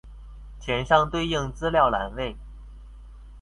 [0.59, 2.35] 填上對應資料欄位